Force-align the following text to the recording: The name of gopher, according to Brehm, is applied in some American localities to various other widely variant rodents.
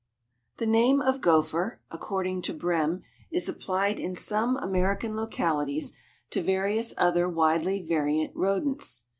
The 0.57 0.65
name 0.65 0.99
of 0.99 1.21
gopher, 1.21 1.79
according 1.91 2.41
to 2.49 2.55
Brehm, 2.55 3.03
is 3.29 3.47
applied 3.47 3.99
in 3.99 4.15
some 4.15 4.57
American 4.57 5.15
localities 5.15 5.95
to 6.31 6.41
various 6.41 6.95
other 6.97 7.29
widely 7.29 7.83
variant 7.83 8.35
rodents. 8.35 9.03